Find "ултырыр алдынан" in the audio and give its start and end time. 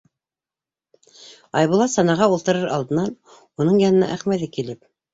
2.33-3.15